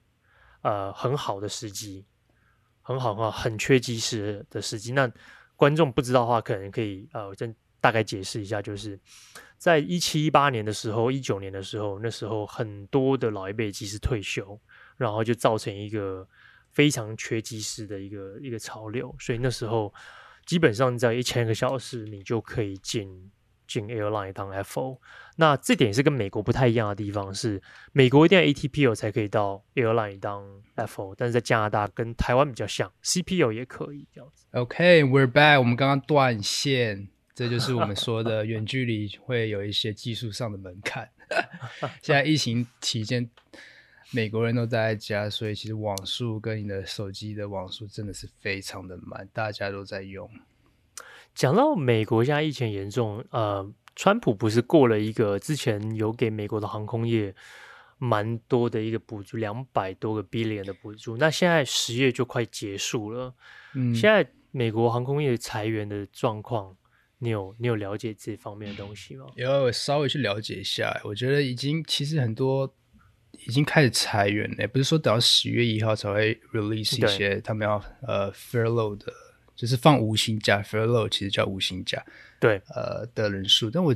[0.63, 2.04] 呃很好的时机，
[2.82, 4.93] 很好很好，很缺机师的时机。
[4.93, 5.12] 那
[5.56, 9.00] 观众不知道的话，可能可以呃，我再大概解释一下，就是
[9.60, 14.60] 在一七一八年的时候，一九年的时候，那时候很多的老一辈机师退休，
[14.98, 16.28] 然后就造成一个
[16.71, 19.93] 非常缺机师的一个一个潮流，所以那时候
[20.43, 23.30] 基本上在一千个小时，你就可以进。
[23.67, 24.97] 进 airline 当 FO，
[25.38, 30.43] 那这点也是跟美国不太一样的地方，是美国一定要 A T P O 才可以到 airline 当
[30.75, 34.45] FO，但是在加拿大跟台湾比较像，CPL 也可以这样子。
[34.51, 41.10] OK，we're back，我们刚刚断线，这就是我们说的远距离会有一些技术上的门槛。
[42.01, 43.30] 现在疫情期间，
[44.12, 50.30] 美国人都待在家，所以其实网速跟你的手机的网速真的是非常的慢，大家都在用。
[51.36, 57.36] 讲到美国现在疫情严重，呃，川普不是过了一个之前有给美国的航空业
[57.98, 63.36] 蛮多的一个补助，两百多个 billion 的补助，那现在十月就快结束了，
[63.74, 66.74] 嗯，现在美国航空业裁员的状况，
[67.19, 69.26] 你有你有了解这方面的东西吗？
[69.36, 72.74] 有稍微去了解一下，我觉得已经其实很多
[73.45, 79.12] 已经开始裁员了，不是说等到十月一号才会 release 一些他们要呃 furlough 的。
[79.56, 82.04] 就是放无薪假，furlough 其实叫无薪假，
[82.41, 83.72] 对，呃的人数。
[83.72, 83.96] 但我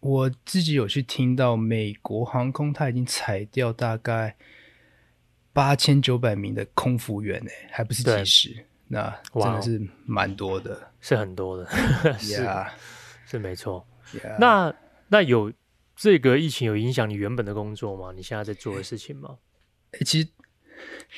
[0.00, 4.36] 我自己有去听到，美国航空它已经裁掉大概
[5.54, 11.66] 八千九百名的空服员呢，还不是几十，那真的是蛮多的，是很多的，
[12.20, 12.46] 是.
[13.26, 13.86] 是没错。
[14.38, 14.74] 那
[15.08, 15.50] 那有
[15.96, 18.12] 这个疫情有影响你原本的工作吗？
[18.14, 19.38] 你现在在做的事情吗？
[19.92, 20.28] 欸、其实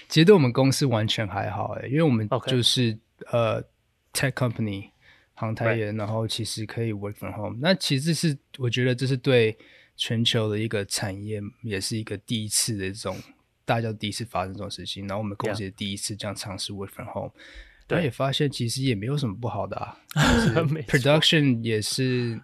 [0.09, 2.97] 其实对我们公司完全还好哎，因为我们就是。
[3.31, 4.91] 呃、uh,，tech company
[5.35, 5.99] 航太员，Right.
[5.99, 7.59] 然后其实可以 work from home。
[7.61, 9.59] 那其实是我觉得这是对
[9.97, 13.21] 全球的一个产业，也是一个第一次的这种
[13.65, 15.09] 大家第一次发生这种事情。
[15.09, 17.33] 然后我们公司也第一次这样尝试 work from home，
[17.89, 19.99] 但.也发现其实也没有什么不好的啊。
[20.87, 22.41] production 也是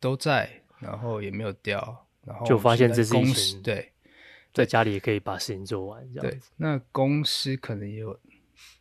[0.00, 3.92] 都在，然后也没有掉，然后就发现这是公司对，
[4.54, 6.36] 在家里也可以把事情做完这样子。
[6.36, 8.18] 对，那公司可能也有。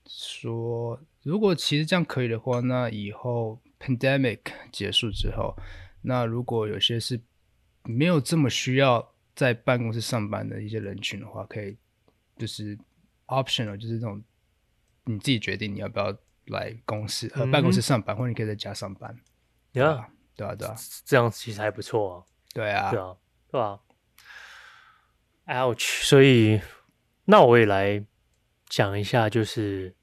[0.09, 4.39] 说，如果其实这样可以的话，那以后 pandemic
[4.71, 5.53] 结束之后，
[6.01, 7.19] 那如果有些是
[7.83, 11.77] 没有这么需要在办公室上班的一些人群的话，可以
[12.37, 12.79] 就是
[13.25, 14.23] optional，就是这种
[15.03, 19.13] 你自己决定你要不要来公司呃办公室上班，或者你可以在家上班。
[19.73, 22.23] 对啊，对啊，对啊，这样其实还不错啊。
[22.53, 23.17] 对啊，对啊，
[23.51, 23.81] 对吧
[25.47, 26.05] ？Ouch！
[26.05, 26.61] 所以
[27.25, 28.05] 那我也来
[28.69, 29.96] 讲一下，就是。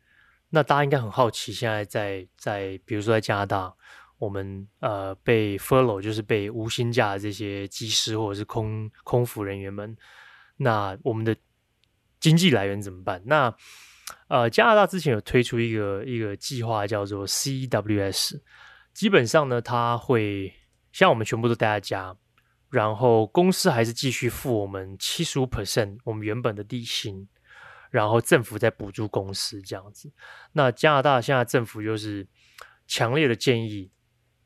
[0.54, 3.74] 那大家应该很好奇，现在在在比如说在加拿大，
[4.18, 9.96] 我们呃被 furlough 就是被无薪假的这些机师或者是空空服人员们，
[10.56, 11.34] 那我们的
[12.20, 13.20] 经济来源怎么办？
[13.26, 13.52] 那
[14.28, 18.40] 呃加拿大之前有推出一个一个计划叫做 CWS，
[18.92, 20.54] 基本上呢，它会
[20.92, 22.16] 像我们全部都待在家，
[22.70, 27.26] 然后公司还是继续付我们七十五 percent 我们原本的底薪。
[27.94, 30.11] 然后政府在补助公司这样子，
[30.50, 32.26] 那加拿大现在政府就是
[32.88, 33.88] 强烈的建议，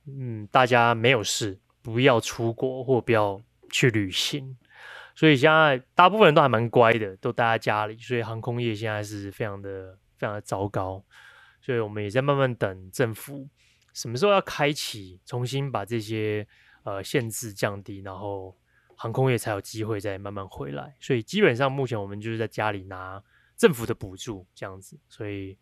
[0.05, 4.55] 嗯，大家没有事不要出国或不要去旅行，
[5.15, 11.03] 所以现在大部分人都还蛮乖的，都待在家里，所以航空业现在是非常的非常的糟糕，
[11.63, 13.49] 所以我们也在慢慢等政府
[13.95, 16.47] 什么时候要开启，重新把这些
[16.83, 18.55] 呃限制降低，然后
[18.95, 23.25] 航空业才有机会再慢慢回来，所以基本上目前我们就是在家里拿。
[23.59, 25.59] 政府的补助这样子，所以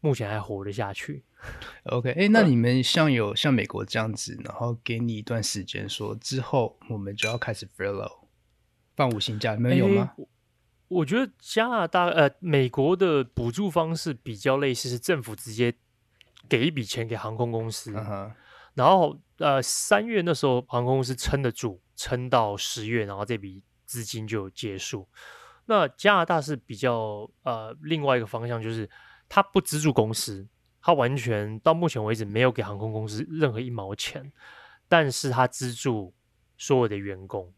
[0.00, 1.24] 目前还活得下去。
[1.84, 8.24] OK，哎、欸，那你们像有像美国这样子，然后给你一段时间，说之后我们就要开始 furlough
[8.94, 10.14] 放五星假，你们有吗？
[10.16, 10.28] 欸、
[10.86, 15.74] 我觉得加拿大呃，美国的补助方式比较类似，是政府直接
[16.48, 18.32] 给一笔钱给航空公司，uh huh.
[18.74, 25.08] 然后呃三月那时候航空公司撑得住，撑到十月，然后这笔资金就结束。
[25.66, 28.88] 那加拿大是比较呃另外一个方向，就是
[29.28, 30.46] 他不资助公司，
[30.80, 34.30] 他完全到目前为止没有给航空公司任何一毛钱，
[34.88, 36.14] 但是他资助
[36.58, 37.52] 所有的员工.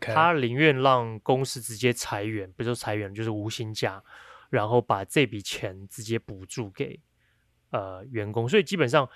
[0.00, 4.02] 他宁愿让公司直接裁员，不是说裁员就是无薪假，
[4.50, 7.00] 然后把这笔钱直接补助给
[7.70, 9.08] 呃员工，所以基本上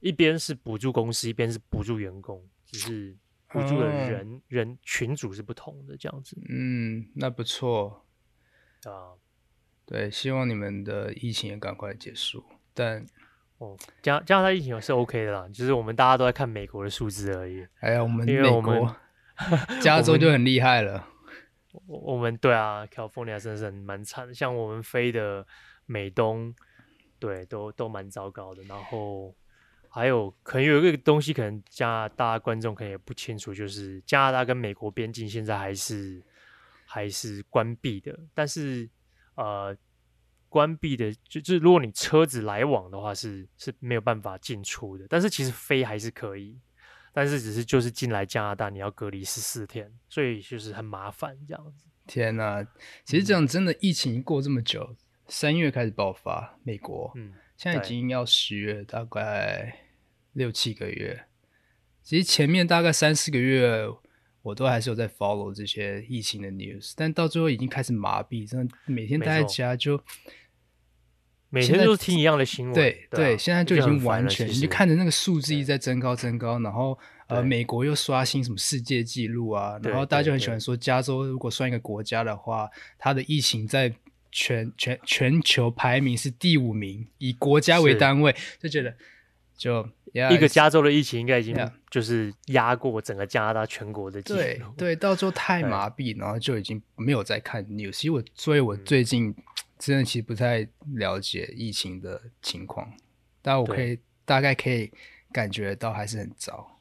[0.00, 3.16] 一边是补助公司，一边是补助员工，只是。
[3.50, 6.36] 补助的人、嗯、人群组是不同的，这样子。
[6.48, 8.06] 嗯，那不错
[8.84, 9.18] 啊。
[9.84, 12.44] 对，希望你们的疫情也赶快结束。
[12.72, 13.04] 但
[13.58, 17.66] 哦，加加拿大疫情是 OK 的啦，就是我们大家都在看美国的数字而已。
[17.80, 18.94] 哎呀，我们美国，因为我们
[19.82, 21.08] 加州就很厉害了。
[21.72, 24.32] 我们，我们对啊，California 真的是蛮惨的。
[24.32, 25.44] 像我们飞的
[25.86, 26.54] 美东，
[27.18, 28.62] 对，都都蛮糟糕的。
[28.62, 29.34] 然后
[29.90, 36.22] 还有可能有一个东西，可能加拿大观众可能也不清楚，就是加拿大跟美国边境现在还是
[36.86, 38.88] 还是关闭的，但是
[39.34, 39.76] 呃。
[40.52, 45.06] 关闭的，就就是如果你车子来往的话是，是是没有办法进出的。
[45.08, 46.58] 但是其实飞还是可以，
[47.12, 51.86] 但是只是就是进来加拿大你要隔离十四天，所以就是很麻烦这样子。
[52.04, 52.66] 天哪，
[53.04, 54.96] 其实这样真的疫情过这么久，
[55.28, 59.80] 三、嗯、月开始爆发，美国，嗯，现在已经要十月，大概
[60.32, 61.26] 六七个月。
[62.02, 63.86] 其实前面大概三四个月，
[64.40, 70.02] 我都还是有在 follow 这些疫情的 news，但到最后已经开始麻痹，真的每天待在家就。
[71.50, 76.96] 每天都是听一样的新闻，对对，对，现在就已经完全，你就看着那个数字一直在增高增高，然后
[77.26, 83.92] 呃，美国又刷新什么世界纪录啊，然后大家就很喜欢说，加州如果算一个国家的话，它的疫情在
[84.30, 88.94] 全全全球排名是第五名，以国家为单位，就觉得
[89.56, 91.56] 就 yeah, 一个加州的疫情应该已经
[91.90, 99.28] 就是压过整个加拿大全国的对对，到时候太麻痹，然后就已经没有在看 news，其实我所以我最近。
[99.28, 99.34] 嗯
[99.80, 102.92] 真的其实不太了解疫情的情况，
[103.40, 104.92] 但我可以大概可以
[105.32, 106.79] 感觉到还是很糟。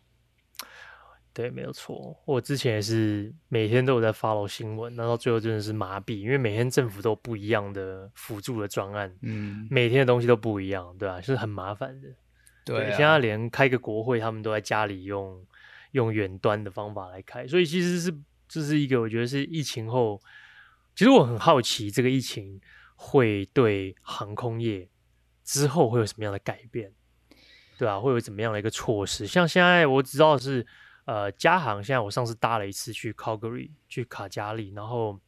[1.39, 2.13] 对，没有错。
[2.25, 11.21] 我之前也是每天都有在 follow 新闻，那到最后真的是麻痹，因为每天政府都有不一样的辅助的专案，嗯，每天的东西都不一样，对吧？
[11.21, 12.09] 是很麻烦的。
[12.65, 15.41] 对，现在连开个国会，他们都在家里用
[15.91, 18.13] 用远端的方法来开，所以其实是
[18.49, 20.21] 这是一个我觉得是疫情后，
[20.93, 22.59] 其实我很好奇这个疫情。
[23.01, 24.85] 会对航空业
[25.45, 26.91] 之后会有什么样的改变？
[27.77, 29.25] 对啊，会有怎么样的一个措施？
[29.25, 30.67] 像现在我知道是
[31.09, 35.19] 呃，加航现在我上次搭了一次去 Calgary 去卡加利，然后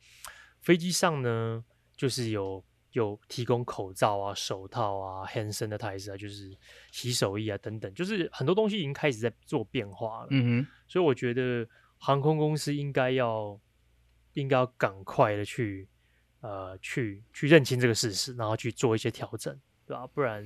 [0.60, 1.64] 飞机上呢
[1.98, 6.56] 就是有有提供口罩啊、手套啊、hand sanitizer 啊，就是
[6.92, 10.28] 洗手液啊等等，就是很多东西已经开始在做变化了。
[10.30, 11.68] 嗯哼，所以我觉得
[11.98, 13.60] 航空公司应该要
[14.34, 15.88] 应该要赶快的去。
[16.44, 20.08] 呃，去去认清这个事实，然后去做一些调整，对吧？
[20.08, 20.44] 不然，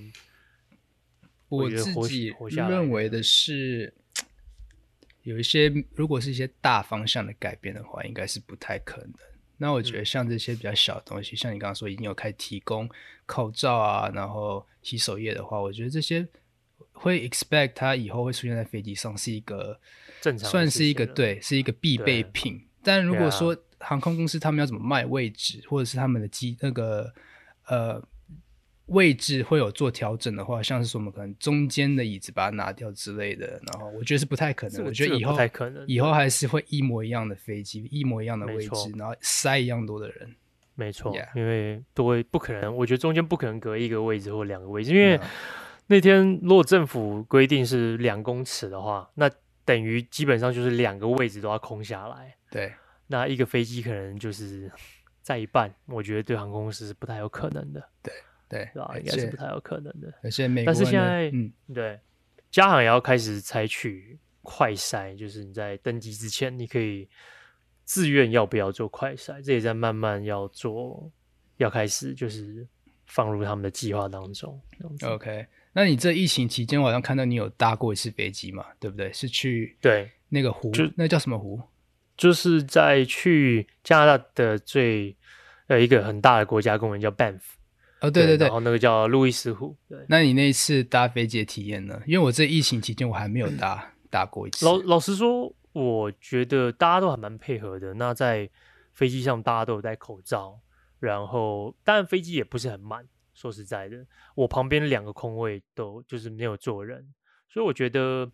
[1.48, 3.94] 我自己认为的是，
[5.26, 9.14] 有一些如果是一些大方向的改变的话，应该是不太可能。
[9.58, 12.88] 那我觉得像这些比较小的东西，嗯、像你刚刚说已经有开始提供
[13.26, 16.28] 口罩啊，然后洗手液的话，我觉得这些
[16.92, 19.80] 会 expect 它以后会出现在飞机上是一个
[20.22, 22.62] 正常，算是一个对，是一个必备品。
[22.84, 27.12] 但如果说航空公司他们要怎么卖位置，或者是他们的机那个
[27.66, 28.00] 呃
[28.88, 34.86] 位置会有做调整的话，像是说我们可能中间的椅子把它拿掉之类的，然后我觉得是不太可能。
[34.86, 40.36] 我觉得以后太可能以后还是会一模一样的飞机，一模一样的位置，然后塞一样多的人。
[40.76, 45.20] 没错.因为都会不可能，我觉得中间不可能隔一个位置或两个位置，因为
[45.88, 49.30] 那天如果政府规定是两公尺的话，那
[49.64, 52.36] 等于基本上就是两个位置都要空下来。
[52.52, 52.74] 对。
[53.08, 54.72] 那一个飞机可能就是
[55.22, 57.88] 在一半，我觉得对航空公司是不太有可能的。
[58.02, 58.12] 对
[58.56, 58.96] 对，对吧？
[58.98, 60.14] 应该是不太有可能的。
[60.24, 62.00] 而且美国，但是现在，嗯，对，
[62.50, 67.08] 加航也要开始采取快筛，就是你在登机之前，你可以
[67.84, 71.12] 自愿要不要做快筛，这也在慢慢要做，
[71.58, 72.66] 要开始就是
[73.06, 74.60] 放入他们的计划当中。
[75.04, 78.66] OK，那你这疫情期间，我好像看到你有搭过一次飞机嘛？
[78.80, 79.12] 对不对？
[79.12, 81.62] 是去对那个湖，那叫什么湖？
[82.18, 85.14] 就是在去加拿大的最
[85.68, 87.42] 呃一个很大的国家公园叫 Banff
[88.08, 89.76] 哦，对对对，然后那个叫路易斯湖。
[89.88, 92.02] 对，那你那一次搭飞机的体验呢？
[92.06, 94.66] 因为我这疫情期间我还没有搭搭过一次。
[94.66, 97.94] 老老实说，我觉得大家都还蛮配合的。
[97.94, 98.50] 那在
[98.94, 100.60] 飞机上，大家都有戴口罩，
[101.00, 103.08] 然后当然飞机也不是很满。
[103.34, 107.14] 说实在的，我旁边两个空位都就是没有坐人，
[107.50, 108.32] 所以我觉得，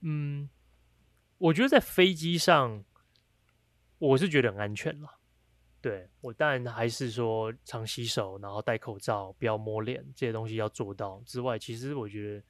[0.00, 0.48] 嗯。
[1.40, 2.82] 我觉得在飞机上，
[4.00, 5.17] 我是觉得很安全了。
[5.80, 11.22] 对，我当然还是说常洗手，然后戴口罩，不要摸脸，这些东西要做到。
[11.24, 12.44] 之外，其实我觉得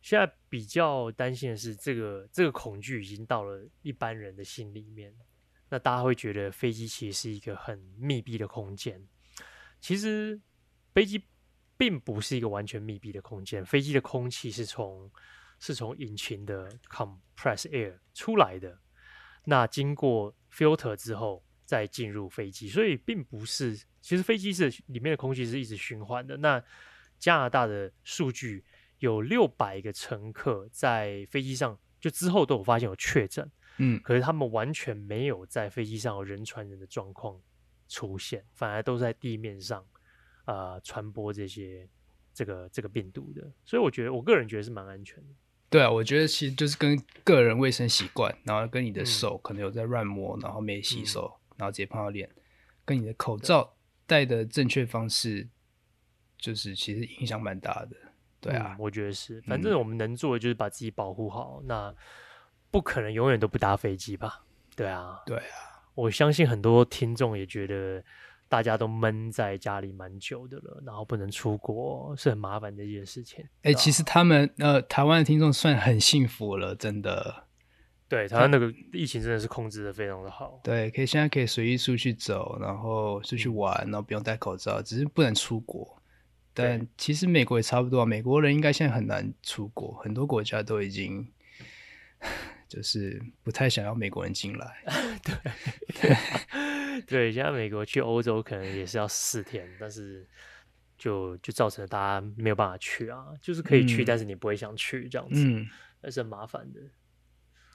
[0.00, 5.14] 现在比较担心的是，这个这个恐惧已经到了一般人的心里面。
[5.68, 9.06] 那大家会觉得飞机其实是一个很密闭的空间。
[9.80, 10.40] 其实
[10.94, 11.22] 飞机
[11.76, 15.10] 并不是一个完全密闭的空间，飞机的空气是从
[15.58, 18.78] 是从引擎的 compress air 出来的，
[19.44, 26.36] 那经过 filter 之后再进入飞机，所以并不是，其实飞机是里面的空气是一直循环的。
[26.36, 26.62] 那
[27.18, 28.64] 加拿大的数据
[28.98, 37.40] 有六百个乘客在飞机上，就之后都有发现有确诊，嗯，可是他们完全没有在飞机上有人传人的状况
[37.88, 39.84] 出现，反而都在地面上
[40.46, 41.88] 呃传播这些
[42.34, 43.50] 这个这个病毒的。
[43.64, 45.30] 所以我觉得我个人觉得是蛮安全的。
[45.70, 52.28] 对啊，我觉得其实就是跟个人卫生习惯，然后跟你的手可能有在乱摸，然后没洗手，嗯、然后直接碰到脸，
[52.84, 53.72] 跟你的口罩
[54.04, 55.48] 戴的正确方式，
[56.36, 57.96] 就是其实影响蛮大的。
[58.40, 59.40] 对啊、嗯，我觉得是。
[59.42, 61.60] 反正我们能做的就是把自己保护好。
[61.60, 61.94] 嗯、那
[62.70, 64.44] 不可能永远都不搭飞机吧？
[64.74, 65.86] 对啊，对啊。
[65.94, 68.02] 我相信很多听众也觉得。
[68.48, 73.42] 大家都闷在家里蛮久的了，然后不能出国，是很麻烦的一件事情。
[73.62, 77.46] 哎、欸，其实他们呃，台湾的听众算很幸福了，真的。
[78.12, 80.60] 对，台湾那个疫情真的是控制的非常的好。
[80.62, 85.98] 对，可以现在可以随意出去走，然后出去玩，然后不用戴口罩，只是不能出国。
[86.52, 91.26] 但其实美国也差不多，美国人应该现在很难出国，很多国家都已经。
[92.68, 94.82] 就是不太想要美国人进来，
[95.22, 95.34] 对
[96.00, 100.26] 对 对，现在美国去欧洲可能也是要四天，但是
[100.96, 105.68] 就就造成了大家没有办法去啊，就是可以去，嗯、但是你不会想去这样子，嗯，
[106.00, 106.80] 还是很麻烦的。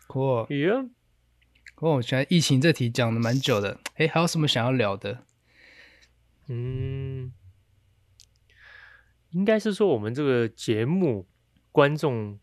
[0.08, 0.70] 酷，耶，
[1.76, 5.24] 哦，我觉得疫情这题讲的蛮久的，哎，还有什么想要聊的？
[6.48, 7.32] 嗯，
[9.32, 11.28] 应该是说我们这个节目
[11.72, 12.40] 观众。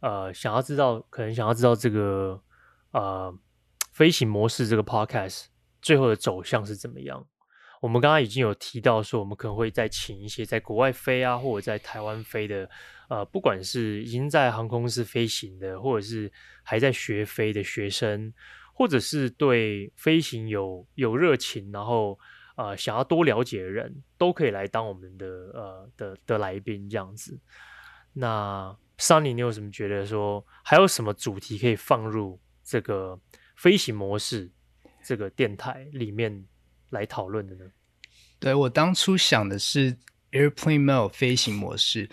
[0.00, 2.40] 呃，想要知道，可能想要知道这个
[2.92, 3.36] 呃
[3.90, 5.46] 飞行模式这个 podcast
[5.82, 7.26] 最后的走向是怎么样？
[7.80, 12.70] 我们刚刚已经有提到说，我们可能会再请一些在国外飞啊，或者在台湾飞的，
[13.08, 16.30] 呃，不管是已经在航空公司飞行的，或者是
[16.62, 18.32] 还在学飞的学生，
[18.72, 22.18] 或者是对飞行有有热情，然后
[22.56, 27.38] 呃想要多了解的人，都可以来当我们的呃的的来宾这样子。
[28.12, 33.18] 那三林你有什么觉得说还有什么主题可以放入这个
[33.56, 34.50] 飞行模式
[35.04, 36.44] 这个电台里面
[36.90, 37.64] 来讨论的呢？
[38.38, 39.96] 对，我当初想的是
[40.32, 42.08] Airplane Mode 飞行模式，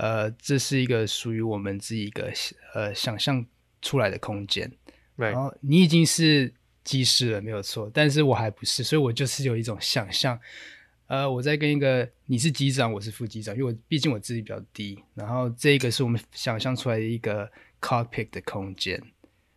[0.00, 2.32] 呃，这是一个属于我们自己一个
[2.74, 3.44] 呃想象
[3.82, 4.70] 出来的空间。
[5.14, 6.50] 然后你已经是
[6.82, 10.40] 机师了，没有错，但是我还不是，所以我就是有一种想象。
[11.06, 14.98] 呃，我在跟一个你是机长，我是副机长，因为我毕竟我自己比较低。
[15.14, 17.46] 然后这个是我们想象出来的一个
[17.78, 18.98] cockpit 的空间，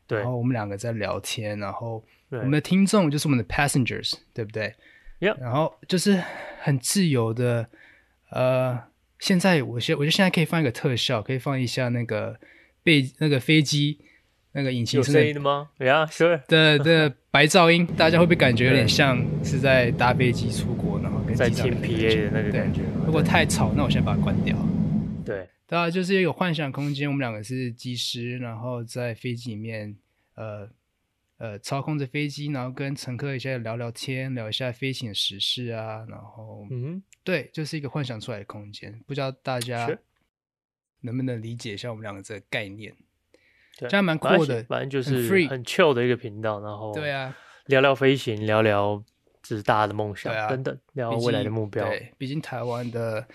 [0.06, 0.20] 对。
[0.20, 4.76] 然后我们两个在聊天，然后我们的听众就是我们的 passengers，对不对.
[5.20, 6.22] 然后就是
[6.60, 7.70] 很自由的。
[8.32, 8.78] 呃，
[9.24, 12.38] 现在我现我觉得现在可以放一个特效，可以放一下那个
[12.84, 13.98] 被那个飞机
[14.52, 16.42] 那个引擎声音的吗？Yeah, sure.
[16.48, 21.10] 的的白噪音，大家会不会感觉有点像是在搭飞机出国呢？
[21.34, 24.58] 在听 PA 的那个感觉，如果太吵，那我先把它关掉。
[25.26, 27.08] 对，当然就是一个幻想空间。
[27.10, 29.96] 我们两个是机师，然后在飞机里面，
[30.36, 30.70] 呃
[31.38, 36.06] 呃，操控着飞机，然后跟乘客一起聊聊天，聊一下飞行的时事啊。
[36.10, 39.00] 然后，嗯，对，就是一个幻想出来的空间。
[39.08, 39.90] 不知道大家
[41.02, 42.94] 能不能理解一下我们两个这个概念？
[43.78, 46.60] 对，这样蛮酷的，反正就是很 free 很 chill 的一个频道。
[46.62, 47.36] 然后，对啊，
[47.68, 49.04] 聊聊飞行，聊聊。
[49.46, 51.86] 这是大家的梦想，啊、等等，聊未来的目标。
[51.86, 53.28] 对，毕竟台湾的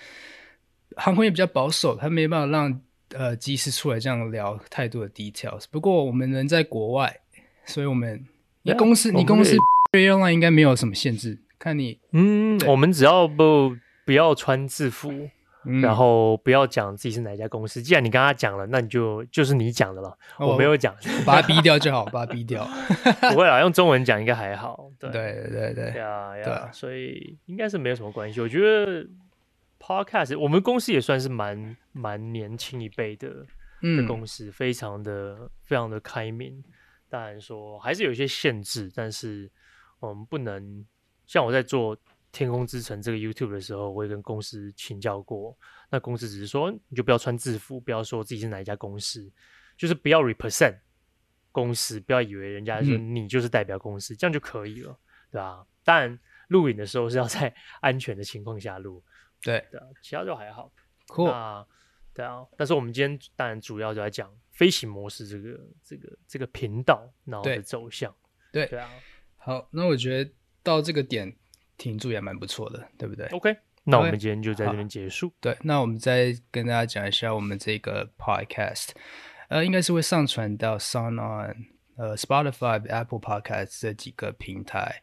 [0.96, 2.80] 航空业比较保守，他没办法让
[3.10, 5.64] 呃机师出来这样聊太多的 details。
[5.70, 7.20] 不过我们人在国外，
[7.66, 8.26] 所以我们
[8.62, 9.54] 你公司你公司
[9.92, 11.38] airline 应该没有什么限制。
[11.58, 15.30] 看你，嗯，我们只要不不要穿制服。
[15.82, 17.82] 然后不要讲自己是哪家公司。
[17.82, 20.16] 既然你跟他讲了，那你就就是你讲的了。
[20.38, 20.94] 我没有讲，
[21.26, 22.66] 把它逼掉就好，把它逼掉。
[23.32, 24.90] 不会啦，用中文讲应该还好。
[24.98, 28.40] 对对对对，呀呀，所以应该是没有什么关系。
[28.40, 29.06] 我觉得
[29.78, 33.28] Podcast 我们公司也算是蛮蛮年轻一辈的
[33.82, 36.64] 的公司，非常的非常的开明。
[37.10, 39.50] 当然说还是有一些限制，但是
[40.00, 40.86] 我们不能
[41.28, 41.96] 像我在做。
[42.30, 45.56] 天空之城这个 YouTube 的时候，我也跟公司请教过。
[45.88, 49.32] 那公司只是说，你就不要穿制服，不要说自己是哪一家公司，
[49.78, 50.78] 就是不要 represent
[51.50, 54.96] 公司，不要以为人家说你就是代表公司，嗯、这样就可以了，
[55.32, 55.66] 对吧？
[55.82, 59.02] 当然，录影的时候是要在 安全的情况下录，
[59.42, 60.70] 对对，其他就还好。
[61.06, 61.28] Cool。
[61.28, 61.66] 那
[62.12, 68.14] 对啊，但是我们今天当然主要就在讲飞行模式这个这个这个频道然后的走向。
[68.52, 68.90] 对对啊，
[69.38, 70.30] 好，那我觉得
[70.68, 71.34] 到这个点。
[71.78, 75.32] 停住也蛮不错的，对不对？OK，那我们今天就在这边结束。
[75.40, 78.88] 对，那我们再跟大家讲一下我们这个 Podcast，
[79.48, 81.54] 呃，应该是会上传到 SoundOn、
[81.96, 85.00] 呃 Spotify、Apple Podcast 这几个平台。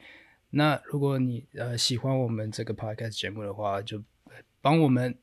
[0.49, 4.03] 那如果你呃喜欢我们这个 Podcast 节目的话，就
[4.59, 5.17] 帮我们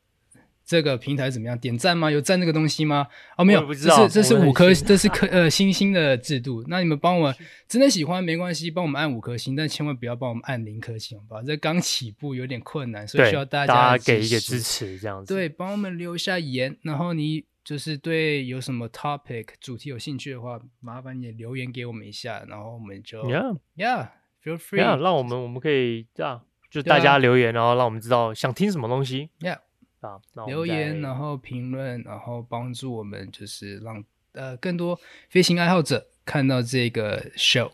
[0.65, 1.59] 这个平台怎么样？
[1.59, 2.11] 点赞吗？
[2.11, 3.07] 有赞这个东西吗？
[3.37, 6.65] 哦，没有，不知道这是这是五颗，这是颗呃星星的制度。
[6.69, 7.35] 那你们帮我
[7.69, 11.43] 真的喜欢没关系，帮我们按五颗星，但千万不要帮我们按零颗星，好不好？
[11.43, 15.35] 这刚起步有点困难，所以需要大家给一个支持，这样子。
[15.35, 29.31] 对，帮我们留下言，然后你就是对有什么 topic 主题有兴趣的话，麻烦你留言给我们一下，然后我们就 Yeah Yeah，feel free，Yeah，让我们我们可以这样，就大家留言，啊、然后让我们知道想听什么东西。
[29.41, 29.59] Yeah。
[30.03, 34.99] 啊，留言，然后评论，然后帮助我们，就是让呃更多
[35.31, 37.71] 飞行爱好者看到这个 show。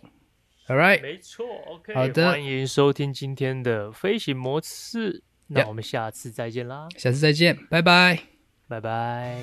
[0.69, 5.23] All right，没错，OK，好的，欢迎收听今天的飞行模式。
[5.47, 8.21] 那我们下次再见啦，下次再见，拜拜，
[8.69, 9.39] 拜拜。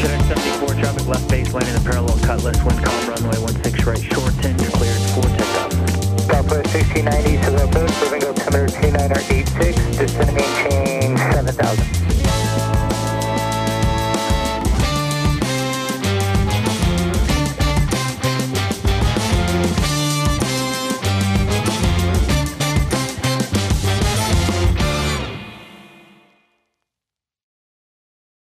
[0.00, 4.58] Cadet 74, traffic left base, landing the parallel cutlass, wind calm, runway 16 right, shorten,
[4.58, 5.37] you're cleared for 10,000.
[6.28, 12.27] Southwest 1690 east of Outpost, moving altimeter 29086, descending chain 7000.